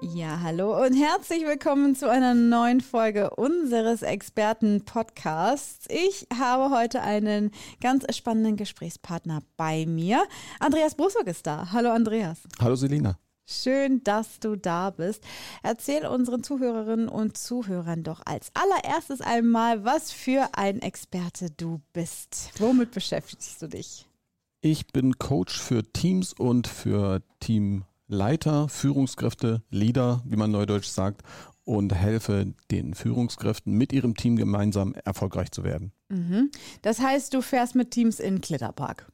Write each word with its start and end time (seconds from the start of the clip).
Ja, 0.00 0.40
hallo 0.42 0.80
und 0.80 0.94
herzlich 0.94 1.44
willkommen 1.44 1.96
zu 1.96 2.08
einer 2.08 2.32
neuen 2.32 2.80
Folge 2.80 3.30
unseres 3.30 4.02
Experten-Podcasts. 4.02 5.86
Ich 5.88 6.28
habe 6.38 6.70
heute 6.70 7.02
einen 7.02 7.50
ganz 7.80 8.04
spannenden 8.16 8.56
Gesprächspartner 8.56 9.42
bei 9.56 9.86
mir. 9.86 10.22
Andreas 10.60 10.94
Brussock 10.94 11.26
ist 11.26 11.48
da. 11.48 11.72
Hallo 11.72 11.90
Andreas. 11.90 12.38
Hallo 12.60 12.76
Selina. 12.76 13.18
Schön, 13.44 14.04
dass 14.04 14.38
du 14.38 14.54
da 14.54 14.90
bist. 14.90 15.24
Erzähl 15.64 16.06
unseren 16.06 16.44
Zuhörerinnen 16.44 17.08
und 17.08 17.36
Zuhörern 17.36 18.04
doch 18.04 18.20
als 18.24 18.52
allererstes 18.54 19.20
einmal, 19.20 19.84
was 19.84 20.12
für 20.12 20.50
ein 20.52 20.80
Experte 20.80 21.50
du 21.50 21.80
bist. 21.92 22.52
Womit 22.58 22.92
beschäftigst 22.92 23.60
du 23.60 23.66
dich? 23.66 24.06
Ich 24.60 24.86
bin 24.86 25.18
Coach 25.18 25.58
für 25.58 25.82
Teams 25.92 26.34
und 26.34 26.68
für 26.68 27.22
Team 27.40 27.84
Leiter, 28.08 28.68
Führungskräfte, 28.68 29.62
Leader, 29.70 30.22
wie 30.24 30.36
man 30.36 30.50
neudeutsch 30.50 30.88
sagt, 30.88 31.22
und 31.64 31.94
helfe 31.94 32.54
den 32.70 32.94
Führungskräften 32.94 33.74
mit 33.74 33.92
ihrem 33.92 34.16
Team 34.16 34.36
gemeinsam 34.36 34.94
erfolgreich 35.04 35.50
zu 35.50 35.64
werden. 35.64 35.92
Mhm. 36.08 36.50
Das 36.80 37.00
heißt, 37.00 37.34
du 37.34 37.42
fährst 37.42 37.74
mit 37.74 37.90
Teams 37.90 38.20
in 38.20 38.40
Kletterpark. 38.40 39.12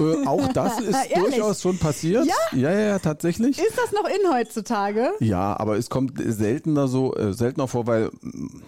Äh, 0.00 0.26
auch 0.26 0.52
das 0.52 0.80
ist 0.80 1.16
durchaus 1.16 1.62
schon 1.62 1.78
passiert. 1.78 2.26
Ja? 2.26 2.58
ja, 2.58 2.72
ja, 2.72 2.98
tatsächlich. 2.98 3.58
Ist 3.58 3.78
das 3.78 3.92
noch 3.92 4.08
in 4.08 4.32
heutzutage? 4.32 5.12
Ja, 5.20 5.58
aber 5.58 5.76
es 5.76 5.90
kommt 5.90 6.20
seltener 6.24 6.88
so, 6.88 7.14
äh, 7.14 7.32
seltener 7.32 7.68
vor, 7.68 7.86
weil 7.86 8.10
mm, 8.20 8.62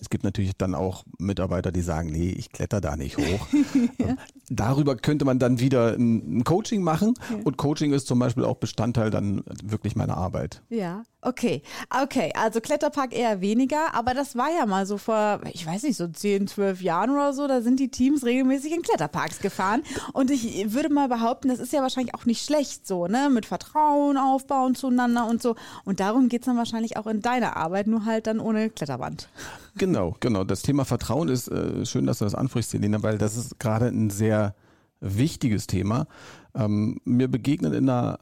es 0.00 0.10
gibt 0.10 0.24
natürlich 0.24 0.56
dann 0.56 0.74
auch 0.74 1.04
Mitarbeiter, 1.18 1.72
die 1.72 1.80
sagen, 1.80 2.10
nee, 2.10 2.30
ich 2.30 2.50
kletter 2.50 2.80
da 2.80 2.96
nicht 2.96 3.16
hoch. 3.16 3.48
ja. 3.98 4.16
Darüber 4.48 4.96
könnte 4.96 5.24
man 5.24 5.38
dann 5.38 5.60
wieder 5.60 5.94
ein, 5.94 6.44
Coaching 6.44 6.82
machen 6.82 7.14
ja. 7.30 7.38
und 7.44 7.56
Coaching 7.56 7.92
ist 7.92 8.06
zum 8.06 8.18
Beispiel 8.18 8.44
auch 8.44 8.56
Bestandteil 8.56 9.10
dann 9.10 9.42
wirklich 9.62 9.96
meiner 9.96 10.16
Arbeit. 10.16 10.62
Ja. 10.68 11.02
Okay, 11.26 11.60
okay, 12.04 12.30
also 12.36 12.60
Kletterpark 12.60 13.12
eher 13.12 13.40
weniger, 13.40 13.92
aber 13.94 14.14
das 14.14 14.36
war 14.36 14.48
ja 14.56 14.64
mal 14.64 14.86
so 14.86 14.96
vor, 14.96 15.40
ich 15.52 15.66
weiß 15.66 15.82
nicht, 15.82 15.96
so 15.96 16.06
10, 16.06 16.46
12 16.46 16.80
Jahren 16.82 17.10
oder 17.10 17.32
so, 17.32 17.48
da 17.48 17.62
sind 17.62 17.80
die 17.80 17.88
Teams 17.88 18.24
regelmäßig 18.24 18.72
in 18.72 18.82
Kletterparks 18.82 19.40
gefahren. 19.40 19.82
Und 20.12 20.30
ich 20.30 20.72
würde 20.72 20.88
mal 20.88 21.08
behaupten, 21.08 21.48
das 21.48 21.58
ist 21.58 21.72
ja 21.72 21.82
wahrscheinlich 21.82 22.14
auch 22.14 22.26
nicht 22.26 22.44
schlecht 22.44 22.86
so, 22.86 23.08
ne? 23.08 23.28
Mit 23.28 23.44
Vertrauen 23.44 24.18
aufbauen 24.18 24.76
zueinander 24.76 25.26
und 25.26 25.42
so. 25.42 25.56
Und 25.84 25.98
darum 25.98 26.28
geht 26.28 26.42
es 26.42 26.46
dann 26.46 26.58
wahrscheinlich 26.58 26.96
auch 26.96 27.08
in 27.08 27.22
deiner 27.22 27.56
Arbeit, 27.56 27.88
nur 27.88 28.04
halt 28.04 28.28
dann 28.28 28.38
ohne 28.38 28.70
Kletterband. 28.70 29.28
Genau, 29.76 30.14
genau. 30.20 30.44
Das 30.44 30.62
Thema 30.62 30.84
Vertrauen 30.84 31.26
ist 31.26 31.48
äh, 31.48 31.84
schön, 31.86 32.06
dass 32.06 32.20
du 32.20 32.24
das 32.24 32.36
ansprichst, 32.36 32.70
Selina, 32.70 33.02
weil 33.02 33.18
das 33.18 33.36
ist 33.36 33.58
gerade 33.58 33.86
ein 33.86 34.10
sehr 34.10 34.54
wichtiges 35.00 35.66
Thema. 35.66 36.06
Ähm, 36.54 37.00
mir 37.04 37.26
begegnet 37.26 37.74
in 37.74 37.86
der 37.86 38.20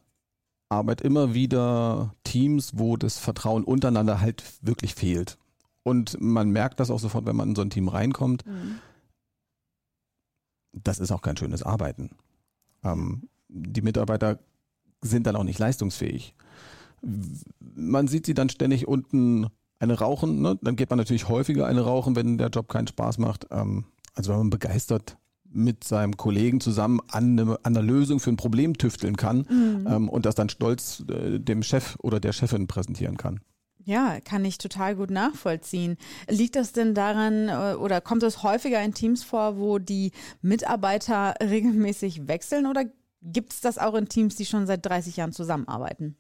Arbeit 0.69 1.01
immer 1.01 1.35
wieder 1.35 2.15
Teams, 2.25 2.73
wo 2.75 2.97
das 2.97 3.19
Vertrauen 3.19 3.65
untereinander 3.65 4.21
halt 4.21 4.43
wirklich 4.63 4.95
fehlt. 4.95 5.39
Und 5.83 6.21
man 6.21 6.51
merkt 6.51 6.81
das 6.81 6.91
auch 6.91 6.99
sofort, 6.99 7.27
wenn 7.27 7.37
man 7.37 7.51
in 7.51 7.55
so 7.55 7.63
ein 7.63 7.71
Team 7.71 7.89
reinkommt. 7.89 8.47
Mhm. 8.47 8.79
Das 10.73 10.99
ist 10.99 11.13
auch 11.13 11.23
kein 11.23 11.37
schönes 11.37 11.63
Arbeiten. 11.63 12.11
Ähm, 12.83 13.29
die 13.49 13.83
Mitarbeiter 13.83 14.41
sind 15.03 15.27
dann 15.27 15.37
auch 15.37 15.45
nicht 15.45 15.59
leistungsfähig. 15.59 16.35
Man 17.61 18.09
sieht 18.09 18.27
sie 18.27 18.35
dann 18.35 18.49
ständig 18.49 18.89
unten 18.89 19.49
eine 19.79 19.99
rauchen, 19.99 20.41
ne? 20.41 20.59
dann 20.63 20.77
geht 20.77 20.91
man 20.91 20.99
natürlich 20.99 21.29
häufiger 21.29 21.67
eine 21.67 21.83
rauchen, 21.83 22.17
wenn 22.17 22.39
der 22.39 22.49
Job 22.49 22.69
keinen 22.69 22.87
Spaß 22.87 23.19
macht. 23.19 23.47
Ähm, 23.51 23.85
also 24.15 24.31
wenn 24.31 24.39
man 24.39 24.51
begeistert 24.51 25.19
mit 25.55 25.85
seinem 25.85 26.17
Kollegen 26.17 26.61
zusammen 26.61 27.01
an, 27.09 27.39
eine, 27.39 27.59
an 27.63 27.77
einer 27.77 27.83
Lösung 27.83 28.21
für 28.21 28.31
ein 28.31 28.37
Problem 28.37 28.77
tüfteln 28.77 29.17
kann 29.17 29.47
mhm. 29.49 29.87
ähm, 29.89 30.09
und 30.09 30.27
das 30.27 30.35
dann 30.35 30.49
stolz 30.49 31.05
äh, 31.09 31.39
dem 31.39 31.63
Chef 31.63 31.97
oder 32.03 32.21
der 32.21 32.33
Chefin 32.33 32.67
präsentieren 32.67 33.17
kann. 33.17 33.41
Ja, 33.87 34.19
kann 34.21 34.45
ich 34.47 34.57
total 34.57 34.97
gut 34.97 35.11
nachvollziehen. 35.11 35.99
Liegt 36.29 36.57
das 36.57 36.73
denn 36.73 36.95
daran 36.95 37.49
äh, 37.49 37.77
oder 37.77 38.01
kommt 38.01 38.23
es 38.23 38.43
häufiger 38.43 38.83
in 38.83 38.95
Teams 38.95 39.23
vor, 39.23 39.59
wo 39.59 39.79
die 39.79 40.13
Mitarbeiter 40.41 41.35
regelmäßig 41.43 42.27
wechseln 42.27 42.67
oder 42.67 42.85
gibt 43.23 43.53
es 43.53 43.61
das 43.61 43.79
auch 43.79 43.95
in 43.95 44.09
Teams, 44.09 44.37
die 44.37 44.47
schon 44.47 44.67
seit 44.67 44.85
30 44.85 45.17
Jahren 45.17 45.33
zusammenarbeiten? 45.33 46.17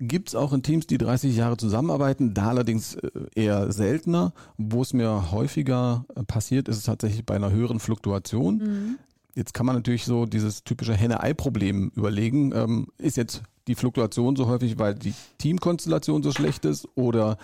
Gibt 0.00 0.28
es 0.28 0.34
auch 0.34 0.52
in 0.52 0.62
Teams, 0.62 0.86
die 0.88 0.98
30 0.98 1.36
Jahre 1.36 1.56
zusammenarbeiten, 1.56 2.34
da 2.34 2.48
allerdings 2.48 2.96
äh, 2.96 3.10
eher 3.34 3.70
seltener. 3.72 4.32
Wo 4.58 4.82
es 4.82 4.92
mir 4.92 5.30
häufiger 5.30 6.04
äh, 6.16 6.24
passiert, 6.24 6.68
ist 6.68 6.78
es 6.78 6.82
tatsächlich 6.84 7.24
bei 7.24 7.36
einer 7.36 7.52
höheren 7.52 7.78
Fluktuation. 7.78 8.56
Mhm. 8.58 8.98
Jetzt 9.36 9.54
kann 9.54 9.66
man 9.66 9.76
natürlich 9.76 10.04
so 10.04 10.26
dieses 10.26 10.64
typische 10.64 10.94
Henne-Ei-Problem 10.94 11.92
überlegen. 11.94 12.52
Ähm, 12.54 12.88
ist 12.98 13.16
jetzt 13.16 13.42
die 13.66 13.74
Fluktuation 13.76 14.36
so 14.36 14.46
häufig, 14.46 14.78
weil 14.78 14.94
die 14.94 15.14
Teamkonstellation 15.38 16.22
so 16.22 16.32
schlecht 16.32 16.64
ist 16.64 16.88
oder 16.96 17.36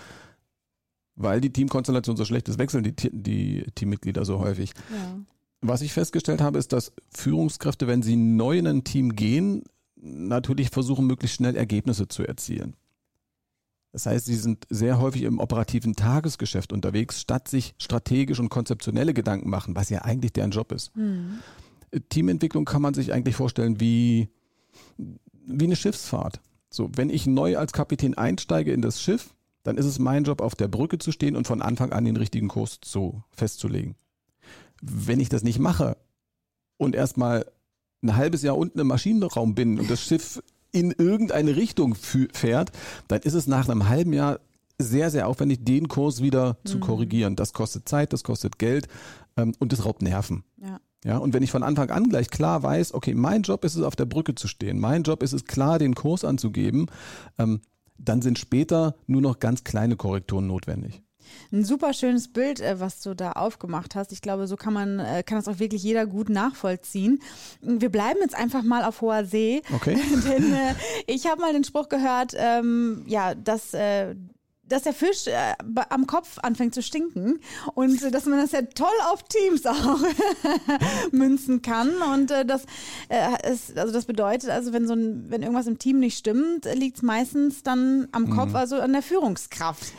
weil 1.15 1.41
die 1.41 1.51
Teamkonstellation 1.51 2.17
so 2.17 2.25
schlecht 2.25 2.49
ist, 2.49 2.59
wechseln 2.59 2.83
die, 2.83 2.95
die 3.11 3.65
Teammitglieder 3.75 4.25
so 4.25 4.39
häufig. 4.39 4.73
Ja. 4.91 5.19
Was 5.61 5.81
ich 5.81 5.93
festgestellt 5.93 6.41
habe, 6.41 6.57
ist, 6.57 6.73
dass 6.73 6.91
Führungskräfte, 7.13 7.87
wenn 7.87 8.01
sie 8.01 8.15
neu 8.15 8.57
in 8.57 8.67
ein 8.67 8.83
Team 8.83 9.15
gehen, 9.15 9.63
natürlich 10.01 10.69
versuchen, 10.69 11.07
möglichst 11.07 11.37
schnell 11.37 11.55
Ergebnisse 11.55 12.07
zu 12.07 12.23
erzielen. 12.23 12.75
Das 13.91 14.05
heißt, 14.05 14.25
sie 14.25 14.35
sind 14.35 14.65
sehr 14.69 14.99
häufig 14.99 15.23
im 15.23 15.39
operativen 15.39 15.95
Tagesgeschäft 15.95 16.71
unterwegs, 16.71 17.19
statt 17.19 17.47
sich 17.47 17.75
strategisch 17.77 18.39
und 18.39 18.49
konzeptionelle 18.49 19.13
Gedanken 19.13 19.49
machen, 19.49 19.75
was 19.75 19.89
ja 19.89 20.03
eigentlich 20.03 20.31
deren 20.31 20.51
Job 20.51 20.71
ist. 20.71 20.95
Mhm. 20.95 21.39
Teamentwicklung 22.09 22.63
kann 22.63 22.81
man 22.81 22.93
sich 22.93 23.11
eigentlich 23.11 23.35
vorstellen 23.35 23.81
wie, 23.81 24.29
wie 24.97 25.65
eine 25.65 25.75
Schiffsfahrt. 25.75 26.39
So, 26.69 26.89
wenn 26.95 27.09
ich 27.09 27.27
neu 27.27 27.57
als 27.57 27.73
Kapitän 27.73 28.17
einsteige 28.17 28.71
in 28.71 28.81
das 28.81 29.01
Schiff, 29.01 29.35
dann 29.63 29.77
ist 29.77 29.85
es 29.85 29.99
mein 29.99 30.23
Job, 30.23 30.41
auf 30.41 30.55
der 30.55 30.69
Brücke 30.69 30.97
zu 30.97 31.11
stehen 31.11 31.35
und 31.35 31.45
von 31.45 31.61
Anfang 31.61 31.91
an 31.91 32.05
den 32.05 32.15
richtigen 32.15 32.47
Kurs 32.47 32.79
zu, 32.79 33.23
festzulegen. 33.31 33.95
Wenn 34.81 35.19
ich 35.19 35.27
das 35.27 35.43
nicht 35.43 35.59
mache 35.59 35.97
und 36.77 36.95
erstmal 36.95 37.45
ein 38.03 38.15
halbes 38.15 38.41
Jahr 38.41 38.57
unten 38.57 38.79
im 38.79 38.87
Maschinenraum 38.87 39.55
bin 39.55 39.79
und 39.79 39.89
das 39.89 40.01
Schiff 40.01 40.41
in 40.71 40.91
irgendeine 40.91 41.55
Richtung 41.55 41.95
fährt, 41.95 42.71
dann 43.07 43.21
ist 43.21 43.33
es 43.33 43.47
nach 43.47 43.67
einem 43.67 43.89
halben 43.89 44.13
Jahr 44.13 44.39
sehr, 44.77 45.11
sehr 45.11 45.27
aufwendig, 45.27 45.63
den 45.63 45.87
Kurs 45.87 46.21
wieder 46.21 46.57
mhm. 46.63 46.67
zu 46.67 46.79
korrigieren. 46.79 47.35
Das 47.35 47.53
kostet 47.53 47.87
Zeit, 47.87 48.13
das 48.13 48.23
kostet 48.23 48.57
Geld 48.57 48.87
ähm, 49.37 49.53
und 49.59 49.71
das 49.71 49.85
raubt 49.85 50.01
Nerven. 50.01 50.43
Ja. 50.61 50.79
Ja, 51.03 51.17
und 51.17 51.33
wenn 51.33 51.41
ich 51.41 51.49
von 51.49 51.63
Anfang 51.63 51.89
an 51.89 52.09
gleich 52.09 52.29
klar 52.29 52.61
weiß, 52.61 52.93
okay, 52.93 53.15
mein 53.15 53.41
Job 53.41 53.65
ist 53.65 53.75
es, 53.75 53.81
auf 53.81 53.95
der 53.95 54.05
Brücke 54.05 54.35
zu 54.35 54.47
stehen, 54.47 54.79
mein 54.79 55.01
Job 55.01 55.23
ist 55.23 55.33
es, 55.33 55.45
klar 55.45 55.79
den 55.79 55.95
Kurs 55.95 56.23
anzugeben, 56.23 56.85
ähm, 57.39 57.61
dann 57.97 58.21
sind 58.21 58.37
später 58.37 58.95
nur 59.07 59.21
noch 59.21 59.39
ganz 59.39 59.63
kleine 59.63 59.95
Korrekturen 59.95 60.45
notwendig. 60.45 61.01
Ein 61.51 61.63
super 61.65 61.93
schönes 61.93 62.27
Bild, 62.27 62.59
äh, 62.59 62.79
was 62.79 63.01
du 63.01 63.13
da 63.13 63.33
aufgemacht 63.33 63.95
hast. 63.95 64.11
Ich 64.11 64.21
glaube, 64.21 64.47
so 64.47 64.55
kann 64.55 64.73
man, 64.73 64.99
äh, 64.99 65.23
kann 65.23 65.37
das 65.37 65.47
auch 65.47 65.59
wirklich 65.59 65.83
jeder 65.83 66.05
gut 66.05 66.29
nachvollziehen. 66.29 67.21
Wir 67.61 67.89
bleiben 67.89 68.19
jetzt 68.21 68.35
einfach 68.35 68.63
mal 68.63 68.83
auf 68.83 69.01
hoher 69.01 69.25
See. 69.25 69.61
Okay. 69.73 69.97
Denn 70.25 70.53
äh, 70.53 70.75
ich 71.07 71.27
habe 71.27 71.41
mal 71.41 71.53
den 71.53 71.63
Spruch 71.63 71.89
gehört, 71.89 72.33
ähm, 72.37 73.03
ja, 73.07 73.35
dass 73.35 73.73
äh, 73.73 74.15
dass 74.71 74.83
der 74.83 74.93
Fisch 74.93 75.27
äh, 75.27 75.53
am 75.89 76.07
Kopf 76.07 76.37
anfängt 76.41 76.73
zu 76.73 76.81
stinken 76.81 77.39
und 77.73 78.01
äh, 78.01 78.11
dass 78.11 78.25
man 78.25 78.39
das 78.39 78.51
ja 78.51 78.61
toll 78.61 78.87
auf 79.11 79.23
Teams 79.23 79.65
auch 79.65 79.99
münzen 81.11 81.61
kann 81.61 81.89
und 82.13 82.31
äh, 82.31 82.45
das 82.45 82.63
äh, 83.09 83.51
ist, 83.51 83.77
also 83.77 83.93
das 83.93 84.05
bedeutet 84.05 84.49
also 84.49 84.73
wenn 84.73 84.87
so 84.87 84.93
ein, 84.93 85.25
wenn 85.29 85.41
irgendwas 85.41 85.67
im 85.67 85.77
Team 85.77 85.99
nicht 85.99 86.17
stimmt 86.17 86.65
liegt 86.73 86.97
es 86.97 87.03
meistens 87.03 87.63
dann 87.63 88.07
am 88.11 88.29
Kopf 88.29 88.49
mhm. 88.49 88.55
also 88.55 88.79
an 88.79 88.93
der 88.93 89.01
Führungskraft 89.01 89.93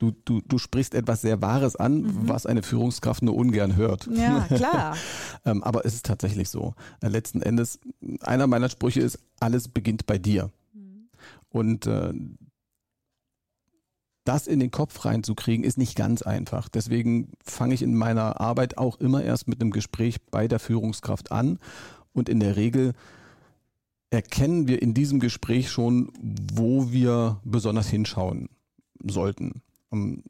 du, 0.00 0.12
du, 0.24 0.40
du 0.40 0.58
sprichst 0.58 0.94
etwas 0.94 1.20
sehr 1.20 1.40
Wahres 1.40 1.76
an, 1.76 2.02
mhm. 2.02 2.28
was 2.28 2.46
eine 2.46 2.62
Führungskraft 2.62 3.22
nur 3.22 3.36
ungern 3.36 3.76
hört. 3.76 4.08
Ja, 4.12 4.40
klar. 4.48 4.96
ähm, 5.44 5.62
aber 5.62 5.84
es 5.84 5.94
ist 5.94 6.06
tatsächlich 6.06 6.48
so. 6.48 6.74
Äh, 7.00 7.08
letzten 7.08 7.42
Endes, 7.42 7.78
einer 8.20 8.48
meiner 8.48 8.68
Sprüche 8.68 9.00
ist, 9.00 9.18
alles 9.38 9.68
beginnt 9.68 10.06
bei 10.06 10.18
dir. 10.18 10.50
Mhm. 10.72 11.08
Und 11.50 11.86
äh, 11.86 12.12
das 14.24 14.46
in 14.46 14.58
den 14.58 14.70
Kopf 14.70 15.04
reinzukriegen, 15.04 15.64
ist 15.64 15.78
nicht 15.78 15.96
ganz 15.96 16.22
einfach. 16.22 16.68
Deswegen 16.68 17.32
fange 17.44 17.74
ich 17.74 17.82
in 17.82 17.94
meiner 17.94 18.40
Arbeit 18.40 18.78
auch 18.78 18.98
immer 19.00 19.22
erst 19.22 19.48
mit 19.48 19.60
einem 19.60 19.70
Gespräch 19.70 20.20
bei 20.30 20.48
der 20.48 20.58
Führungskraft 20.58 21.30
an. 21.30 21.58
Und 22.12 22.28
in 22.28 22.40
der 22.40 22.56
Regel 22.56 22.92
erkennen 24.10 24.66
wir 24.66 24.82
in 24.82 24.94
diesem 24.94 25.20
Gespräch 25.20 25.70
schon, 25.70 26.10
wo 26.20 26.90
wir 26.90 27.40
besonders 27.44 27.88
hinschauen 27.88 28.48
sollten. 29.04 29.62
Ähm, 29.92 30.22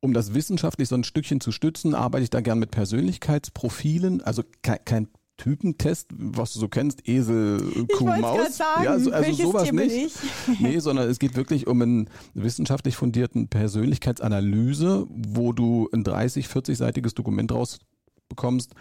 um 0.00 0.12
das 0.12 0.34
wissenschaftlich 0.34 0.88
so 0.88 0.96
ein 0.96 1.04
Stückchen 1.04 1.40
zu 1.40 1.52
stützen, 1.52 1.94
arbeite 1.94 2.24
ich 2.24 2.30
da 2.30 2.40
gern 2.40 2.58
mit 2.58 2.72
Persönlichkeitsprofilen, 2.72 4.20
also 4.20 4.42
kein, 4.62 4.84
kein 4.84 5.08
Typentest, 5.36 6.08
was 6.12 6.52
du 6.52 6.60
so 6.60 6.68
kennst, 6.68 7.08
Esel, 7.08 7.86
Kuh, 7.96 8.12
ich 8.14 8.20
Maus. 8.20 8.56
Sagen, 8.58 8.84
ja, 8.84 8.90
also, 8.90 9.12
also 9.12 9.32
sowas 9.32 9.64
Tier 9.64 9.72
nicht. 9.72 10.16
nee, 10.60 10.78
sondern 10.78 11.08
es 11.08 11.18
geht 11.18 11.36
wirklich 11.36 11.66
um 11.66 11.82
einen 11.82 12.10
wissenschaftlich 12.34 12.96
fundierten 12.96 13.48
Persönlichkeitsanalyse, 13.48 15.06
wo 15.08 15.52
du 15.52 15.88
ein 15.92 16.04
30, 16.04 16.46
40-seitiges 16.46 17.14
Dokument 17.14 17.50
rausbekommst, 17.50 18.74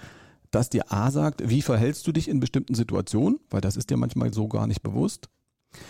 das 0.52 0.70
dir 0.70 0.92
A 0.92 1.10
sagt, 1.10 1.50
wie 1.50 1.62
verhältst 1.62 2.06
du 2.06 2.12
dich 2.12 2.28
in 2.28 2.40
bestimmten 2.40 2.76
Situationen, 2.76 3.40
weil 3.50 3.62
das 3.62 3.78
ist 3.78 3.90
dir 3.90 3.98
manchmal 3.98 4.34
so 4.34 4.48
gar 4.48 4.68
nicht 4.68 4.84
bewusst. 4.84 5.30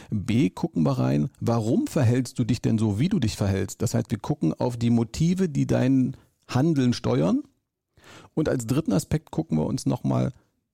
B, 0.09 0.49
gucken 0.49 0.83
wir 0.83 0.99
rein, 0.99 1.29
warum 1.39 1.87
verhältst 1.87 2.37
du 2.39 2.43
dich 2.43 2.61
denn 2.61 2.77
so, 2.77 2.99
wie 2.99 3.09
du 3.09 3.19
dich 3.19 3.35
verhältst? 3.35 3.81
Das 3.81 3.93
heißt, 3.93 4.11
wir 4.11 4.19
gucken 4.19 4.53
auf 4.53 4.77
die 4.77 4.89
Motive, 4.89 5.49
die 5.49 5.65
dein 5.65 6.15
Handeln 6.47 6.93
steuern. 6.93 7.43
Und 8.33 8.49
als 8.49 8.67
dritten 8.67 8.93
Aspekt 8.93 9.31
gucken 9.31 9.57
wir 9.57 9.65
uns 9.65 9.85
nochmal 9.85 10.33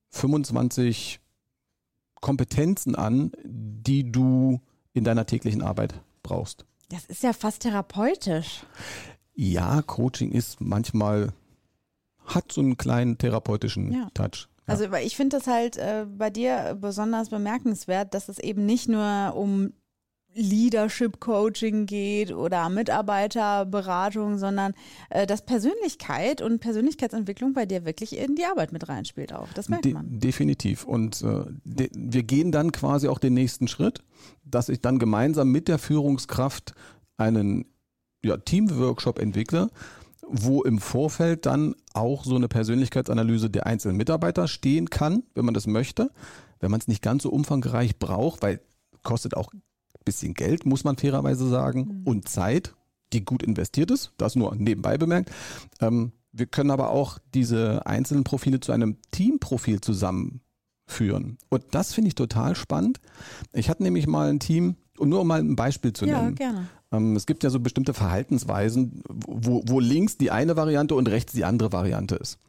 25 0.09 1.19
Kompetenzen 2.21 2.95
an, 2.95 3.31
die 3.43 4.11
du 4.11 4.61
in 4.93 5.03
deiner 5.03 5.25
täglichen 5.25 5.61
Arbeit 5.61 6.01
brauchst. 6.23 6.65
Das 6.89 7.05
ist 7.05 7.23
ja 7.23 7.33
fast 7.33 7.61
therapeutisch. 7.61 8.63
Ja, 9.33 9.81
Coaching 9.81 10.31
ist 10.31 10.61
manchmal, 10.61 11.33
hat 12.25 12.51
so 12.51 12.61
einen 12.61 12.77
kleinen 12.77 13.17
therapeutischen 13.17 13.91
ja. 13.91 14.09
Touch. 14.13 14.47
Also 14.67 14.93
ich 14.93 15.15
finde 15.15 15.37
das 15.37 15.47
halt 15.47 15.77
äh, 15.77 16.05
bei 16.07 16.29
dir 16.29 16.77
besonders 16.79 17.29
bemerkenswert, 17.29 18.13
dass 18.13 18.29
es 18.29 18.37
eben 18.37 18.65
nicht 18.65 18.89
nur 18.89 19.33
um 19.35 19.73
Leadership 20.37 21.19
Coaching 21.19 21.87
geht 21.87 22.31
oder 22.31 22.69
Mitarbeiterberatung, 22.69 24.37
sondern 24.37 24.73
äh, 25.09 25.25
dass 25.25 25.43
Persönlichkeit 25.43 26.41
und 26.41 26.59
Persönlichkeitsentwicklung 26.59 27.53
bei 27.53 27.65
dir 27.65 27.85
wirklich 27.85 28.17
in 28.17 28.35
die 28.35 28.45
Arbeit 28.45 28.71
mit 28.71 28.87
reinspielt 28.87 29.33
auch. 29.33 29.47
Das 29.53 29.67
merkt 29.67 29.85
De 29.85 29.93
man. 29.93 30.19
Definitiv. 30.19 30.83
Und 30.85 31.23
äh, 31.23 31.45
de 31.63 31.89
wir 31.95 32.23
gehen 32.23 32.51
dann 32.51 32.71
quasi 32.71 33.07
auch 33.07 33.19
den 33.19 33.33
nächsten 33.33 33.67
Schritt, 33.67 34.03
dass 34.43 34.69
ich 34.69 34.81
dann 34.81 34.99
gemeinsam 34.99 35.49
mit 35.49 35.67
der 35.67 35.79
Führungskraft 35.79 36.73
einen 37.17 37.65
ja, 38.23 38.37
Teamworkshop 38.37 39.19
entwickle, 39.19 39.69
wo 40.29 40.63
im 40.63 40.79
Vorfeld 40.79 41.45
dann 41.45 41.75
auch 41.93 42.23
so 42.23 42.35
eine 42.35 42.47
Persönlichkeitsanalyse 42.47 43.49
der 43.49 43.65
einzelnen 43.65 43.97
Mitarbeiter 43.97 44.47
stehen 44.47 44.89
kann, 44.89 45.23
wenn 45.35 45.45
man 45.45 45.53
das 45.53 45.67
möchte. 45.67 46.11
Wenn 46.59 46.71
man 46.71 46.79
es 46.79 46.87
nicht 46.87 47.01
ganz 47.01 47.23
so 47.23 47.29
umfangreich 47.29 47.99
braucht, 47.99 48.41
weil 48.41 48.61
kostet 49.03 49.37
auch 49.37 49.51
bisschen 50.07 50.33
Geld, 50.33 50.65
muss 50.65 50.85
man 50.85 50.97
fairerweise 50.97 51.47
sagen, 51.49 51.79
mhm. 51.81 52.01
und 52.05 52.29
Zeit, 52.29 52.73
die 53.13 53.25
gut 53.25 53.43
investiert 53.43 53.91
ist. 53.91 54.13
Das 54.17 54.35
nur 54.35 54.55
nebenbei 54.55 54.97
bemerkt. 54.97 55.31
Ähm, 55.81 56.13
wir 56.31 56.45
können 56.45 56.71
aber 56.71 56.91
auch 56.91 57.19
diese 57.33 57.85
einzelnen 57.85 58.23
Profile 58.23 58.59
zu 58.59 58.71
einem 58.71 58.97
Teamprofil 59.11 59.81
zusammenführen. 59.81 61.37
Und 61.49 61.63
das 61.71 61.93
finde 61.93 62.07
ich 62.09 62.15
total 62.15 62.55
spannend. 62.55 62.99
Ich 63.53 63.69
hatte 63.69 63.83
nämlich 63.83 64.07
mal 64.07 64.29
ein 64.29 64.39
Team, 64.39 64.77
und 64.99 65.09
nur 65.09 65.21
um 65.21 65.27
mal 65.27 65.39
ein 65.39 65.55
Beispiel 65.55 65.93
zu 65.93 66.05
nennen. 66.05 66.35
Ja, 66.39 66.51
gerne. 66.51 66.67
Ähm, 66.91 67.15
es 67.15 67.25
gibt 67.25 67.43
ja 67.43 67.49
so 67.49 67.59
bestimmte 67.59 67.93
Verhaltensweisen, 67.93 69.01
wo, 69.07 69.63
wo 69.65 69.79
links 69.79 70.17
die 70.17 70.31
eine 70.31 70.55
Variante 70.55 70.95
und 70.95 71.07
rechts 71.09 71.33
die 71.33 71.45
andere 71.45 71.71
Variante 71.71 72.15
ist. 72.15 72.39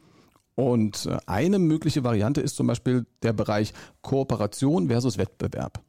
Und 0.54 1.06
äh, 1.06 1.18
eine 1.26 1.58
mögliche 1.58 2.04
Variante 2.04 2.40
ist 2.40 2.56
zum 2.56 2.66
Beispiel 2.66 3.06
der 3.22 3.32
Bereich 3.32 3.72
Kooperation 4.02 4.88
versus 4.88 5.18
Wettbewerb. 5.18 5.80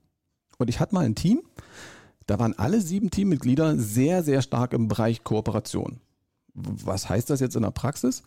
Und 0.58 0.70
ich 0.70 0.80
hatte 0.80 0.94
mal 0.94 1.06
ein 1.06 1.16
Team, 1.16 1.42
da 2.28 2.38
waren 2.38 2.58
alle 2.58 2.82
sieben 2.82 3.10
Teammitglieder 3.10 3.78
sehr, 3.78 4.24
sehr 4.24 4.42
stark 4.42 4.74
im 4.74 4.88
Bereich 4.88 5.24
Kooperation. 5.24 6.00
Was 6.54 7.10
heißt 7.10 7.30
das 7.30 7.40
jetzt 7.40 7.56
in 7.56 7.64
der 7.64 7.72
Praxis? 7.72 8.24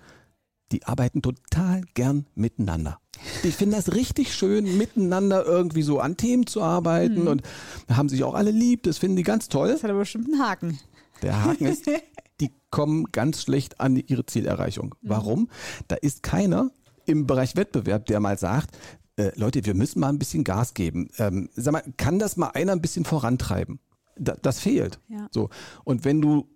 Die 0.73 0.84
arbeiten 0.84 1.23
total 1.23 1.82
gern 1.94 2.26
miteinander. 2.34 2.99
Die 3.44 3.53
finden 3.53 3.75
das 3.75 3.94
richtig 3.94 4.35
schön, 4.35 4.76
miteinander 4.79 5.44
irgendwie 5.44 5.82
so 5.82 6.00
an 6.00 6.17
Themen 6.17 6.47
zu 6.47 6.62
arbeiten 6.62 7.23
hm. 7.23 7.26
und 7.29 7.43
haben 7.88 8.09
sich 8.09 8.25
auch 8.25 8.35
alle 8.35 8.50
lieb. 8.50 8.82
Das 8.85 8.99
finden 8.99 9.17
die 9.17 9.23
ganz 9.23 9.49
toll. 9.49 9.69
Das 9.69 9.82
hat 9.82 9.91
aber 9.91 10.00
bestimmt 10.00 10.32
einen 10.32 10.43
Haken. 10.43 10.79
Der 11.23 11.44
Haken 11.44 11.67
ist, 11.67 11.87
die 12.41 12.50
kommen 12.70 13.06
ganz 13.12 13.43
schlecht 13.43 13.81
an 13.81 13.97
ihre 13.97 14.26
Zielerreichung. 14.26 14.94
Hm. 15.00 15.11
Warum? 15.11 15.50
Da 15.88 15.97
ist 15.97 16.23
keiner 16.23 16.70
im 17.06 17.26
Bereich 17.26 17.56
Wettbewerb, 17.56 18.06
der 18.06 18.20
mal 18.20 18.38
sagt, 18.38 18.76
äh, 19.17 19.32
Leute, 19.37 19.65
wir 19.65 19.75
müssen 19.75 20.00
mal 20.00 20.08
ein 20.08 20.19
bisschen 20.19 20.44
Gas 20.44 20.75
geben. 20.75 21.11
Ähm, 21.19 21.49
sag 21.55 21.73
mal, 21.73 21.85
kann 21.97 22.19
das 22.19 22.37
mal 22.37 22.49
einer 22.49 22.73
ein 22.73 22.81
bisschen 22.81 23.05
vorantreiben? 23.05 23.79
Da, 24.17 24.37
das 24.41 24.61
fehlt. 24.61 25.00
Ja. 25.08 25.29
So. 25.31 25.50
Und 25.85 26.05
wenn 26.05 26.20
du 26.20 26.49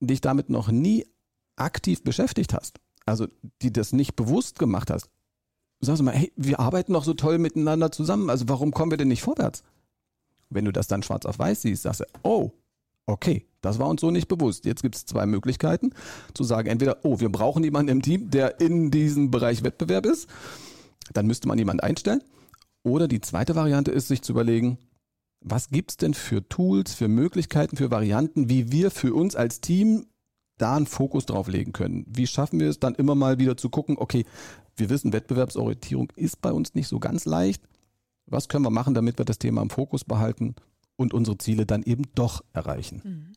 dich 0.00 0.20
damit 0.20 0.50
noch 0.50 0.70
nie 0.70 1.06
aktiv 1.56 2.02
beschäftigt 2.02 2.54
hast, 2.54 2.80
also 3.06 3.26
die 3.62 3.72
das 3.72 3.92
nicht 3.92 4.16
bewusst 4.16 4.58
gemacht 4.58 4.90
hast, 4.90 5.08
sagst 5.80 6.00
du 6.00 6.04
mal, 6.04 6.14
hey, 6.14 6.32
wir 6.36 6.60
arbeiten 6.60 6.92
doch 6.92 7.04
so 7.04 7.14
toll 7.14 7.38
miteinander 7.38 7.90
zusammen, 7.90 8.30
also 8.30 8.48
warum 8.48 8.72
kommen 8.72 8.90
wir 8.90 8.98
denn 8.98 9.08
nicht 9.08 9.22
vorwärts? 9.22 9.62
Wenn 10.50 10.64
du 10.64 10.72
das 10.72 10.88
dann 10.88 11.02
schwarz 11.02 11.26
auf 11.26 11.38
weiß 11.38 11.62
siehst, 11.62 11.82
sagst 11.82 12.00
du, 12.00 12.04
oh, 12.22 12.50
okay, 13.06 13.46
das 13.60 13.78
war 13.78 13.88
uns 13.88 14.00
so 14.00 14.10
nicht 14.10 14.28
bewusst. 14.28 14.64
Jetzt 14.64 14.82
gibt 14.82 14.96
es 14.96 15.06
zwei 15.06 15.26
Möglichkeiten, 15.26 15.92
zu 16.34 16.44
sagen, 16.44 16.68
entweder, 16.68 16.98
oh, 17.04 17.20
wir 17.20 17.30
brauchen 17.30 17.62
jemanden 17.64 17.92
im 17.92 18.02
Team, 18.02 18.30
der 18.30 18.60
in 18.60 18.90
diesem 18.90 19.30
Bereich 19.30 19.62
Wettbewerb 19.62 20.06
ist, 20.06 20.28
dann 21.12 21.26
müsste 21.26 21.48
man 21.48 21.58
jemanden 21.58 21.80
einstellen. 21.80 22.22
Oder 22.82 23.08
die 23.08 23.20
zweite 23.20 23.54
Variante 23.54 23.90
ist, 23.90 24.08
sich 24.08 24.22
zu 24.22 24.32
überlegen, 24.32 24.78
was 25.40 25.70
gibt 25.70 25.90
es 25.92 25.96
denn 25.96 26.14
für 26.14 26.46
Tools, 26.48 26.94
für 26.94 27.08
Möglichkeiten, 27.08 27.76
für 27.76 27.90
Varianten, 27.90 28.48
wie 28.48 28.72
wir 28.72 28.90
für 28.90 29.14
uns 29.14 29.36
als 29.36 29.60
Team 29.60 30.06
da 30.60 30.76
einen 30.76 30.86
Fokus 30.86 31.26
drauf 31.26 31.48
legen 31.48 31.72
können. 31.72 32.04
Wie 32.08 32.26
schaffen 32.26 32.60
wir 32.60 32.68
es 32.68 32.78
dann 32.78 32.94
immer 32.94 33.14
mal 33.14 33.38
wieder 33.38 33.56
zu 33.56 33.70
gucken, 33.70 33.96
okay, 33.98 34.24
wir 34.76 34.90
wissen, 34.90 35.12
Wettbewerbsorientierung 35.12 36.12
ist 36.16 36.40
bei 36.40 36.52
uns 36.52 36.74
nicht 36.74 36.88
so 36.88 36.98
ganz 36.98 37.24
leicht. 37.24 37.62
Was 38.26 38.48
können 38.48 38.64
wir 38.64 38.70
machen, 38.70 38.94
damit 38.94 39.18
wir 39.18 39.24
das 39.24 39.38
Thema 39.38 39.62
im 39.62 39.70
Fokus 39.70 40.04
behalten 40.04 40.54
und 40.96 41.14
unsere 41.14 41.38
Ziele 41.38 41.66
dann 41.66 41.82
eben 41.82 42.04
doch 42.14 42.44
erreichen? 42.52 43.00
Mhm. 43.04 43.32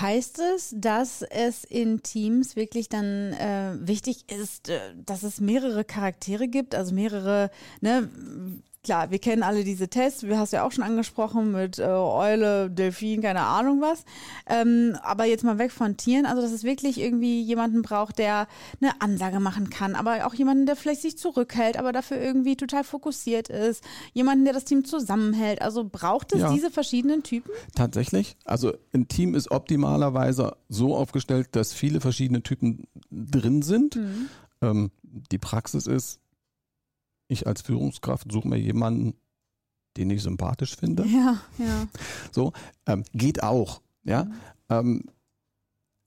Heißt 0.00 0.40
es, 0.54 0.74
dass 0.74 1.20
es 1.20 1.64
in 1.64 2.02
Teams 2.02 2.56
wirklich 2.56 2.88
dann 2.88 3.34
äh, 3.34 3.76
wichtig 3.78 4.24
ist, 4.32 4.70
äh, 4.70 4.78
dass 5.04 5.22
es 5.22 5.38
mehrere 5.40 5.84
Charaktere 5.84 6.48
gibt, 6.48 6.74
also 6.74 6.94
mehrere, 6.94 7.50
ne, 7.82 8.08
klar, 8.82 9.10
wir 9.10 9.18
kennen 9.18 9.42
alle 9.42 9.64
diese 9.64 9.88
Tests, 9.88 10.24
wir 10.24 10.38
hast 10.38 10.52
ja 10.52 10.66
auch 10.66 10.72
schon 10.72 10.84
angesprochen 10.84 11.52
mit 11.52 11.78
äh, 11.78 11.84
Eule, 11.84 12.70
Delfin, 12.70 13.22
keine 13.22 13.42
Ahnung 13.42 13.80
was. 13.80 14.04
Ähm, 14.46 14.96
aber 15.02 15.24
jetzt 15.24 15.44
mal 15.44 15.58
weg 15.58 15.70
von 15.70 15.96
Tieren, 15.96 16.26
also 16.26 16.42
dass 16.42 16.52
es 16.52 16.64
wirklich 16.64 16.98
irgendwie 16.98 17.42
jemanden 17.42 17.82
braucht, 17.82 18.18
der 18.18 18.48
eine 18.80 19.00
Ansage 19.00 19.38
machen 19.38 19.70
kann, 19.70 19.94
aber 19.94 20.26
auch 20.26 20.34
jemanden, 20.34 20.66
der 20.66 20.76
vielleicht 20.76 21.02
sich 21.02 21.16
zurückhält, 21.16 21.78
aber 21.78 21.92
dafür 21.92 22.20
irgendwie 22.20 22.56
total 22.56 22.82
fokussiert 22.82 23.48
ist, 23.48 23.84
jemanden, 24.12 24.44
der 24.44 24.54
das 24.54 24.64
Team 24.64 24.84
zusammenhält. 24.84 25.62
Also 25.62 25.84
braucht 25.84 26.32
es 26.32 26.40
ja. 26.40 26.52
diese 26.52 26.70
verschiedenen 26.70 27.22
Typen? 27.22 27.52
Tatsächlich. 27.74 28.36
Also 28.44 28.72
ein 28.92 29.06
Team 29.06 29.34
ist 29.34 29.50
optimalerweise 29.50 30.56
so 30.68 30.96
aufgestellt, 30.96 31.48
dass 31.52 31.72
viele 31.72 32.00
verschiedene 32.00 32.42
Typen 32.42 32.88
drin 33.10 33.62
sind. 33.62 33.96
Mhm. 33.96 34.28
Ähm, 34.60 34.90
die 35.02 35.38
Praxis 35.38 35.86
ist, 35.86 36.21
ich 37.32 37.46
als 37.46 37.62
Führungskraft 37.62 38.30
suche 38.30 38.48
mir 38.48 38.58
jemanden, 38.58 39.14
den 39.96 40.10
ich 40.10 40.22
sympathisch 40.22 40.76
finde. 40.76 41.04
Ja, 41.06 41.40
ja. 41.58 41.86
So, 42.30 42.52
ähm, 42.86 43.04
geht 43.12 43.42
auch, 43.42 43.82
ja. 44.04 44.24
Mhm. 44.24 44.32
Ähm, 44.70 45.04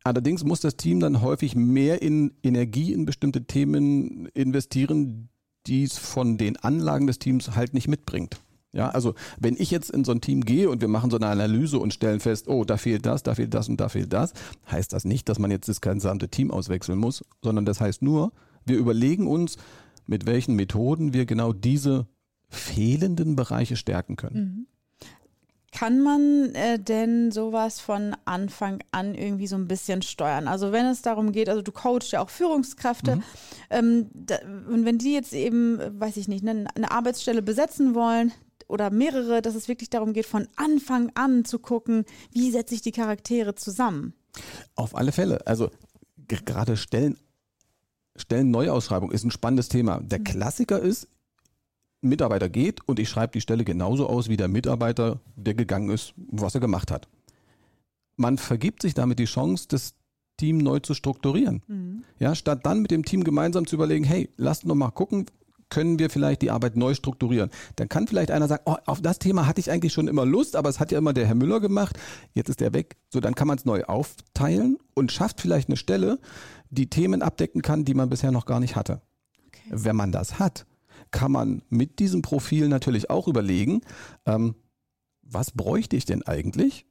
allerdings 0.04 0.44
muss 0.44 0.62
das 0.62 0.78
Team 0.78 1.00
dann 1.00 1.22
häufig 1.22 1.56
mehr 1.56 2.02
in 2.02 2.34
Energie 2.44 2.94
in 2.94 3.06
bestimmte 3.06 3.46
Themen 3.46 4.28
investieren, 4.28 5.30
die 5.68 5.84
es 5.84 5.98
von 5.98 6.38
den 6.38 6.58
Anlagen 6.58 7.08
des 7.08 7.20
Teams 7.20 7.56
halt 7.56 7.74
nicht 7.74 7.88
mitbringt. 7.88 8.40
Ja, 8.72 8.90
also 8.90 9.16
wenn 9.40 9.56
ich 9.58 9.72
jetzt 9.72 9.90
in 9.90 10.04
so 10.04 10.12
ein 10.12 10.20
Team 10.20 10.42
gehe 10.42 10.70
und 10.70 10.82
wir 10.82 10.90
machen 10.90 11.10
so 11.10 11.16
eine 11.16 11.28
Analyse 11.28 11.80
und 11.80 11.94
stellen 11.94 12.20
fest, 12.20 12.50
oh, 12.50 12.66
da 12.66 12.76
fehlt 12.76 13.06
das, 13.06 13.24
da 13.24 13.34
fehlt 13.34 13.54
das 13.54 13.70
und 13.70 13.80
da 13.80 13.88
fehlt 13.88 14.12
das, 14.12 14.34
heißt 14.70 14.92
das 14.92 15.06
nicht, 15.06 15.30
dass 15.30 15.40
man 15.40 15.50
jetzt 15.50 15.70
das 15.70 15.80
gesamte 15.80 16.28
Team 16.28 16.52
auswechseln 16.52 17.00
muss, 17.00 17.24
sondern 17.42 17.64
das 17.64 17.80
heißt 17.80 18.02
nur, 18.02 18.34
wir 18.66 18.78
überlegen 18.78 19.28
uns, 19.28 19.56
mit 20.08 20.26
welchen 20.26 20.56
Methoden 20.56 21.14
wir 21.14 21.26
genau 21.26 21.54
diese 21.54 22.08
fehlenden 22.50 23.36
Bereiche 23.36 23.76
stärken 23.76 24.16
können. 24.16 24.38
Mhm. 24.38 24.68
Kann 25.72 26.02
man 26.02 26.56
äh, 26.56 26.80
denn 26.80 27.32
sowas 27.32 27.82
von 27.82 28.16
Anfang 28.24 28.82
an 28.92 29.14
irgendwie 29.14 29.48
so 29.48 29.58
ein 29.58 29.68
bisschen 29.68 30.02
steuern? 30.02 30.48
Also 30.48 30.72
wenn 30.72 30.86
es 30.86 31.02
darum 31.02 31.34
geht, 31.34 31.50
also 31.50 31.62
du 31.62 31.74
coachst 31.74 32.14
ja 32.14 32.22
auch 32.22 32.30
Führungskräfte 32.30 33.18
mhm. 33.18 33.24
ähm, 33.70 34.10
da, 34.14 34.38
und 34.70 34.86
wenn 34.86 35.00
die 35.00 35.14
jetzt 35.14 35.34
eben, 35.34 35.80
weiß 36.00 36.16
ich 36.16 36.30
nicht, 36.30 36.46
ne, 36.46 36.66
eine 36.76 36.92
Arbeitsstelle 36.92 37.42
besetzen 37.42 37.94
wollen 37.94 38.32
oder 38.68 38.90
mehrere, 38.90 39.42
dass 39.42 39.54
es 39.54 39.68
wirklich 39.68 39.90
darum 39.90 40.14
geht, 40.14 40.26
von 40.26 40.48
Anfang 40.56 41.12
an 41.14 41.44
zu 41.44 41.60
gucken, 41.60 42.06
wie 42.32 42.52
setze 42.52 42.74
ich 42.74 42.82
die 42.82 42.94
Charaktere 42.94 43.56
zusammen? 43.56 44.14
Auf 44.76 44.96
alle 44.96 45.12
Fälle. 45.12 45.46
Also 45.46 45.72
gerade 46.30 46.78
Stellen 46.78 47.18
Stellenneuausschreibung 48.16 49.12
ist 49.12 49.24
ein 49.24 49.32
spannendes 49.32 49.70
Thema. 49.70 50.00
Der 50.00 50.20
mhm. 50.20 50.24
Klassiker 50.24 50.80
ist, 50.80 51.08
Mitarbeiter 52.02 52.50
geht 52.50 52.88
und 52.88 53.00
ich 53.00 53.10
schreibe 53.10 53.34
die 53.34 53.42
Stelle 53.42 53.66
genauso 53.66 54.08
aus 54.08 54.30
wie 54.30 54.38
der 54.38 54.48
Mitarbeiter, 54.48 55.20
der 55.36 55.56
gegangen 55.56 55.90
ist, 55.90 56.14
was 56.16 56.56
er 56.56 56.62
gemacht 56.62 56.92
hat. 56.92 57.08
Man 58.16 58.38
vergibt 58.38 58.82
sich 58.82 58.94
damit 58.94 59.20
die 59.20 59.26
Chance, 59.26 59.68
dass 59.68 59.96
Team 60.38 60.58
neu 60.60 60.80
zu 60.80 60.94
strukturieren. 60.94 61.64
Mhm. 61.68 62.04
Ja, 62.20 62.36
statt 62.36 62.66
dann 62.66 62.82
mit 62.82 62.92
dem 62.92 63.06
Team 63.06 63.24
gemeinsam 63.24 63.66
zu 63.68 63.76
überlegen, 63.76 64.06
hey, 64.06 64.30
lasst 64.38 64.66
noch 64.66 64.76
mal 64.76 64.92
gucken, 64.92 65.26
können 65.76 66.00
wir 66.00 66.10
vielleicht 66.10 66.42
die 66.42 66.52
Arbeit 66.52 66.78
neu 66.78 66.94
strukturieren. 66.94 67.50
Dann 67.76 67.90
kann 67.90 68.08
vielleicht 68.08 68.32
einer 68.32 68.48
sagen, 68.48 68.64
oh, 68.66 68.78
auf 68.86 69.02
das 69.02 69.20
Thema 69.20 69.46
hatte 69.46 69.60
ich 69.60 69.70
eigentlich 69.70 69.92
schon 69.92 70.08
immer 70.08 70.26
Lust, 70.26 70.56
aber 70.56 70.70
es 70.70 70.80
hat 70.80 70.94
ja 70.94 70.98
immer 70.98 71.12
der 71.12 71.28
Herr 71.28 71.36
Müller 71.36 71.60
gemacht, 71.60 72.00
jetzt 72.34 72.48
ist 72.48 72.62
er 72.62 72.74
weg. 72.74 72.96
So, 73.10 73.20
dann 73.20 73.36
kann 73.36 73.50
man 73.50 73.58
es 73.58 73.66
neu 73.66 73.84
aufteilen 73.84 74.78
und 74.94 75.12
schafft 75.12 75.42
vielleicht 75.42 75.68
eine 75.68 75.76
Stelle, 75.76 76.18
die 76.70 76.90
Themen 76.90 77.22
abdecken 77.22 77.62
kann, 77.62 77.84
die 77.84 77.94
man 77.94 78.08
bisher 78.08 78.32
noch 78.32 78.46
gar 78.46 78.62
nicht 78.62 78.78
hatte. 78.78 79.02
Okay. 79.48 79.64
Wenn 79.70 79.98
man 79.98 80.14
das 80.14 80.40
hat, 80.40 80.66
kann 81.12 81.34
man 81.34 81.62
mit 81.68 82.00
diesem 82.00 82.22
Profil 82.22 82.70
natürlich 82.70 83.10
auch 83.10 83.28
überlegen, 83.28 83.82
ähm, 84.26 84.56
was 85.24 85.52
bräuchte 85.52 85.98
ich 85.98 86.06
denn 86.06 86.24
eigentlich? 86.24 86.86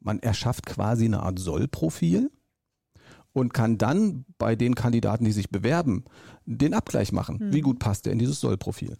Man 0.00 0.18
erschafft 0.18 0.66
quasi 0.66 1.04
eine 1.04 1.22
Art 1.22 1.38
Sollprofil 1.38 2.32
und 3.32 3.54
kann 3.54 3.78
dann 3.78 4.24
bei 4.38 4.56
den 4.56 4.74
Kandidaten, 4.74 5.24
die 5.24 5.32
sich 5.32 5.50
bewerben, 5.50 6.04
den 6.46 6.74
Abgleich 6.74 7.12
machen. 7.12 7.38
Hm. 7.38 7.52
Wie 7.52 7.60
gut 7.60 7.78
passt 7.78 8.06
er 8.06 8.12
in 8.12 8.18
dieses 8.18 8.40
Sollprofil? 8.40 8.96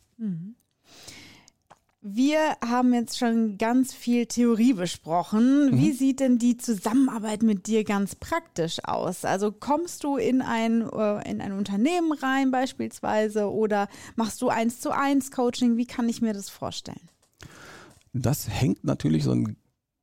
Wir 2.02 2.56
haben 2.64 2.94
jetzt 2.94 3.18
schon 3.18 3.58
ganz 3.58 3.92
viel 3.92 4.24
Theorie 4.24 4.72
besprochen. 4.72 5.70
Wie 5.74 5.92
sieht 5.92 6.20
denn 6.20 6.38
die 6.38 6.56
Zusammenarbeit 6.56 7.42
mit 7.42 7.66
dir 7.66 7.84
ganz 7.84 8.14
praktisch 8.14 8.78
aus? 8.84 9.26
Also 9.26 9.52
kommst 9.52 10.04
du 10.04 10.16
in 10.16 10.40
ein, 10.40 10.88
äh, 10.88 11.30
in 11.30 11.42
ein 11.42 11.52
Unternehmen 11.52 12.12
rein 12.12 12.50
beispielsweise 12.50 13.52
oder 13.52 13.88
machst 14.16 14.40
du 14.40 14.48
eins 14.48 14.80
zu 14.80 14.92
eins 14.92 15.30
Coaching? 15.30 15.76
Wie 15.76 15.84
kann 15.84 16.08
ich 16.08 16.22
mir 16.22 16.32
das 16.32 16.48
vorstellen? 16.48 17.10
Das 18.14 18.48
hängt 18.48 18.82
natürlich 18.82 19.24
so 19.24 19.32
ein 19.32 19.56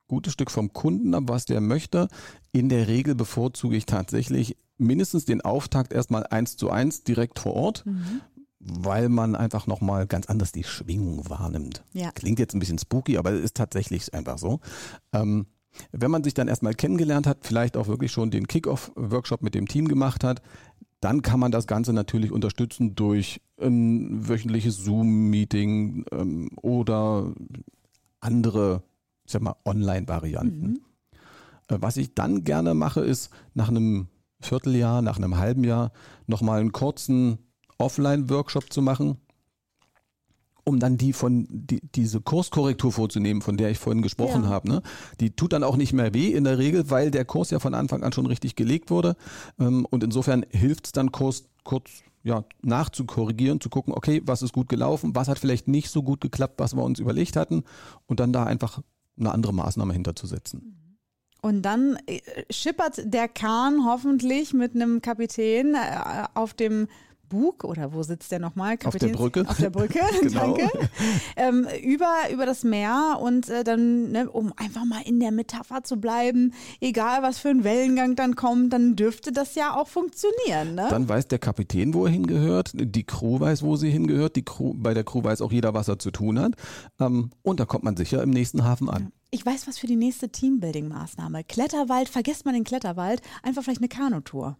gutes 0.08 0.32
Stück 0.32 0.50
vom 0.50 0.72
Kunden 0.72 1.14
ab, 1.14 1.24
was 1.26 1.44
der 1.44 1.60
möchte. 1.60 2.08
In 2.52 2.68
der 2.68 2.88
Regel 2.88 3.14
bevorzuge 3.14 3.76
ich 3.76 3.86
tatsächlich 3.86 4.56
mindestens 4.78 5.24
den 5.24 5.40
Auftakt 5.40 5.92
erstmal 5.92 6.26
eins 6.26 6.56
zu 6.56 6.70
eins 6.70 7.04
direkt 7.04 7.38
vor 7.38 7.54
Ort, 7.54 7.84
weil 8.58 9.08
man 9.08 9.36
einfach 9.36 9.66
nochmal 9.66 10.06
ganz 10.06 10.26
anders 10.26 10.52
die 10.52 10.64
Schwingung 10.64 11.28
wahrnimmt. 11.28 11.84
Ja. 11.92 12.10
Klingt 12.12 12.38
jetzt 12.38 12.54
ein 12.54 12.60
bisschen 12.60 12.78
spooky, 12.78 13.18
aber 13.18 13.32
es 13.32 13.42
ist 13.42 13.56
tatsächlich 13.56 14.12
einfach 14.14 14.38
so. 14.38 14.60
Ähm, 15.12 15.46
wenn 15.92 16.10
man 16.10 16.24
sich 16.24 16.34
dann 16.34 16.48
erstmal 16.48 16.74
kennengelernt 16.74 17.26
hat, 17.26 17.38
vielleicht 17.42 17.76
auch 17.76 17.86
wirklich 17.86 18.10
schon 18.10 18.30
den 18.30 18.48
Kick-Off-Workshop 18.48 19.42
mit 19.42 19.54
dem 19.54 19.68
Team 19.68 19.86
gemacht 19.86 20.24
hat, 20.24 20.42
dann 21.00 21.22
kann 21.22 21.38
man 21.38 21.52
das 21.52 21.66
Ganze 21.66 21.92
natürlich 21.92 22.32
unterstützen 22.32 22.94
durch 22.94 23.40
ein 23.60 24.28
wöchentliches 24.28 24.78
Zoom-Meeting 24.78 26.04
ähm, 26.10 26.50
oder 26.56 27.32
andere, 28.20 28.82
ich 29.28 29.32
sag 29.32 29.42
mal, 29.42 29.56
Online-Varianten. 29.66 30.80
Äh, 31.68 31.76
Was 31.80 31.98
ich 31.98 32.14
dann 32.14 32.44
gerne 32.44 32.72
mache, 32.72 33.00
ist 33.02 33.28
nach 33.52 33.68
einem 33.68 34.08
Vierteljahr, 34.40 35.02
nach 35.02 35.18
einem 35.18 35.36
halben 35.36 35.64
Jahr 35.64 35.92
nochmal 36.26 36.60
einen 36.60 36.72
kurzen 36.72 37.36
Offline-Workshop 37.76 38.72
zu 38.72 38.80
machen, 38.80 39.18
um 40.64 40.78
dann 40.80 40.96
die 40.96 41.12
von 41.12 41.46
die, 41.50 41.80
diese 41.94 42.22
Kurskorrektur 42.22 42.90
vorzunehmen, 42.90 43.42
von 43.42 43.58
der 43.58 43.70
ich 43.70 43.78
vorhin 43.78 44.00
gesprochen 44.02 44.44
Ja. 44.44 44.48
habe. 44.48 44.68
Ne? 44.68 44.82
Die 45.20 45.30
tut 45.30 45.52
dann 45.52 45.62
auch 45.62 45.76
nicht 45.76 45.92
mehr 45.92 46.14
weh 46.14 46.32
in 46.32 46.44
der 46.44 46.56
Regel, 46.56 46.90
weil 46.90 47.10
der 47.10 47.26
Kurs 47.26 47.50
ja 47.50 47.58
von 47.58 47.74
Anfang 47.74 48.02
an 48.02 48.12
schon 48.12 48.26
richtig 48.26 48.56
gelegt 48.56 48.90
wurde. 48.90 49.14
Ähm, 49.60 49.84
und 49.90 50.02
insofern 50.02 50.46
hilft 50.50 50.86
es 50.86 50.92
dann 50.92 51.12
Kurs 51.12 51.44
kurz 51.64 51.90
ja, 52.22 52.44
nachzukorrigieren, 52.62 53.60
zu 53.60 53.68
gucken, 53.68 53.92
okay, 53.92 54.22
was 54.24 54.40
ist 54.42 54.52
gut 54.54 54.68
gelaufen, 54.70 55.14
was 55.14 55.28
hat 55.28 55.38
vielleicht 55.38 55.68
nicht 55.68 55.90
so 55.90 56.02
gut 56.02 56.20
geklappt, 56.22 56.54
was 56.58 56.74
wir 56.74 56.82
uns 56.82 56.98
überlegt 56.98 57.36
hatten 57.36 57.62
und 58.06 58.20
dann 58.20 58.32
da 58.32 58.44
einfach 58.44 58.80
eine 59.18 59.32
andere 59.32 59.52
Maßnahme 59.52 59.92
hinterzusetzen. 59.92 60.74
Und 61.40 61.62
dann 61.62 61.98
äh, 62.06 62.20
schippert 62.50 63.00
der 63.04 63.28
Kahn 63.28 63.84
hoffentlich 63.84 64.52
mit 64.52 64.74
einem 64.74 65.00
Kapitän 65.00 65.74
äh, 65.74 66.24
auf 66.34 66.54
dem 66.54 66.88
Bug 67.28 67.64
oder 67.64 67.92
wo 67.92 68.02
sitzt 68.02 68.32
der 68.32 68.38
nochmal? 68.38 68.76
Auf 68.84 68.96
der 68.96 69.08
Brücke. 69.08 69.44
Auf 69.48 69.56
der 69.58 69.70
Brücke, 69.70 70.00
Genau. 70.22 70.56
danke. 70.56 70.68
Ähm, 71.36 71.66
über, 71.82 72.08
über 72.32 72.46
das 72.46 72.64
Meer 72.64 73.18
und 73.20 73.48
äh, 73.48 73.64
dann, 73.64 74.10
ne, 74.12 74.30
um 74.30 74.52
einfach 74.56 74.84
mal 74.84 75.02
in 75.04 75.20
der 75.20 75.30
Metapher 75.30 75.82
zu 75.84 75.96
bleiben, 75.96 76.52
egal 76.80 77.22
was 77.22 77.38
für 77.38 77.48
ein 77.48 77.64
Wellengang 77.64 78.16
dann 78.16 78.34
kommt, 78.36 78.72
dann 78.72 78.96
dürfte 78.96 79.32
das 79.32 79.54
ja 79.54 79.76
auch 79.76 79.88
funktionieren. 79.88 80.74
Ne? 80.74 80.86
Dann 80.90 81.08
weiß 81.08 81.28
der 81.28 81.38
Kapitän, 81.38 81.94
wo 81.94 82.06
er 82.06 82.12
hingehört, 82.12 82.72
die 82.74 83.04
Crew 83.04 83.40
weiß, 83.40 83.62
wo 83.62 83.76
sie 83.76 83.90
hingehört, 83.90 84.36
die 84.36 84.44
Crew, 84.44 84.74
bei 84.76 84.94
der 84.94 85.04
Crew 85.04 85.22
weiß 85.22 85.42
auch 85.42 85.52
jeder, 85.52 85.74
was 85.74 85.88
er 85.88 85.98
zu 85.98 86.10
tun 86.10 86.38
hat. 86.38 86.54
Ähm, 87.00 87.30
und 87.42 87.60
da 87.60 87.64
kommt 87.64 87.84
man 87.84 87.96
sicher 87.96 88.22
im 88.22 88.30
nächsten 88.30 88.64
Hafen 88.64 88.88
an. 88.88 89.12
Ich 89.30 89.44
weiß 89.44 89.66
was 89.68 89.78
für 89.78 89.86
die 89.86 89.96
nächste 89.96 90.28
Teambuilding-Maßnahme. 90.28 91.44
Kletterwald, 91.44 92.08
vergesst 92.08 92.46
mal 92.46 92.52
den 92.52 92.64
Kletterwald, 92.64 93.20
einfach 93.42 93.62
vielleicht 93.62 93.80
eine 93.80 93.88
Kanutour. 93.88 94.56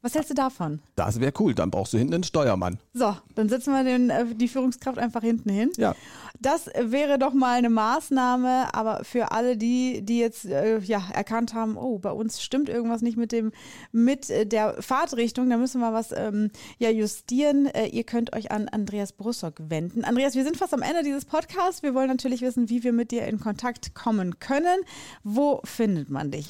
Was 0.00 0.14
hältst 0.14 0.30
du 0.30 0.34
davon? 0.34 0.80
Das 0.94 1.18
wäre 1.18 1.32
cool, 1.40 1.54
dann 1.54 1.72
brauchst 1.72 1.92
du 1.92 1.98
hinten 1.98 2.14
einen 2.14 2.22
Steuermann. 2.22 2.78
So, 2.94 3.16
dann 3.34 3.48
setzen 3.48 3.72
wir 3.72 3.82
den, 3.82 4.10
äh, 4.10 4.26
die 4.34 4.46
Führungskraft 4.46 4.96
einfach 4.96 5.22
hinten 5.22 5.50
hin. 5.50 5.70
Ja. 5.76 5.96
Das 6.40 6.70
wäre 6.78 7.18
doch 7.18 7.32
mal 7.32 7.58
eine 7.58 7.68
Maßnahme, 7.68 8.72
aber 8.72 9.02
für 9.02 9.32
alle 9.32 9.56
die, 9.56 10.02
die 10.02 10.20
jetzt 10.20 10.44
äh, 10.44 10.78
ja, 10.78 11.02
erkannt 11.12 11.52
haben, 11.52 11.76
oh, 11.76 11.98
bei 11.98 12.12
uns 12.12 12.40
stimmt 12.40 12.68
irgendwas 12.68 13.02
nicht 13.02 13.16
mit 13.16 13.32
dem 13.32 13.50
mit 13.90 14.30
äh, 14.30 14.46
der 14.46 14.80
Fahrtrichtung, 14.80 15.50
da 15.50 15.56
müssen 15.56 15.80
wir 15.80 15.92
was 15.92 16.12
ähm, 16.12 16.50
ja 16.78 16.90
justieren. 16.90 17.66
Äh, 17.66 17.86
ihr 17.86 18.04
könnt 18.04 18.34
euch 18.34 18.52
an 18.52 18.68
Andreas 18.68 19.12
Brussock 19.12 19.54
wenden. 19.68 20.04
Andreas, 20.04 20.36
wir 20.36 20.44
sind 20.44 20.56
fast 20.56 20.74
am 20.74 20.82
Ende 20.82 21.02
dieses 21.02 21.24
Podcasts. 21.24 21.82
Wir 21.82 21.94
wollen 21.94 22.08
natürlich 22.08 22.40
wissen, 22.42 22.68
wie 22.68 22.84
wir 22.84 22.92
mit 22.92 23.10
dir 23.10 23.26
in 23.26 23.40
Kontakt 23.40 23.96
kommen 23.96 24.38
können. 24.38 24.78
Wo 25.24 25.60
findet 25.64 26.08
man 26.08 26.30
dich? 26.30 26.46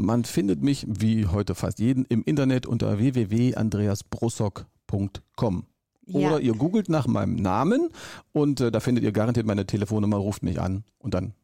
Man 0.00 0.24
findet 0.24 0.62
mich, 0.62 0.86
wie 0.88 1.26
heute 1.26 1.54
fast 1.54 1.78
jeden, 1.78 2.06
im 2.06 2.24
Internet 2.24 2.66
unter 2.66 2.98
www.andreasbrussock.com. 2.98 5.66
Ja. 6.06 6.28
Oder 6.28 6.40
ihr 6.40 6.54
googelt 6.54 6.88
nach 6.88 7.06
meinem 7.06 7.36
Namen 7.36 7.90
und 8.32 8.60
äh, 8.60 8.72
da 8.72 8.80
findet 8.80 9.04
ihr 9.04 9.12
garantiert 9.12 9.46
meine 9.46 9.66
Telefonnummer, 9.66 10.16
ruft 10.16 10.42
mich 10.42 10.60
an 10.60 10.84
und 10.98 11.14
dann 11.14 11.34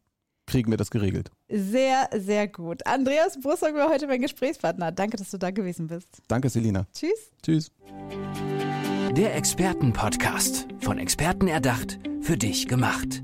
kriegen 0.45 0.71
wir 0.71 0.77
das 0.77 0.89
geregelt. 0.89 1.29
Sehr, 1.49 2.09
sehr 2.17 2.47
gut. 2.47 2.85
Andreas 2.85 3.39
Brussock 3.39 3.75
war 3.75 3.89
heute 3.89 4.07
mein 4.07 4.21
Gesprächspartner. 4.21 4.91
Danke, 4.91 5.17
dass 5.17 5.29
du 5.29 5.37
da 5.37 5.51
gewesen 5.51 5.87
bist. 5.87 6.07
Danke, 6.27 6.49
Selina. 6.49 6.87
Tschüss. 6.93 7.31
Tschüss. 7.43 7.71
Der 9.15 9.35
Expertenpodcast. 9.35 10.67
Von 10.79 10.97
Experten 10.97 11.47
erdacht, 11.47 11.99
für 12.21 12.37
dich 12.37 12.67
gemacht. 12.67 13.23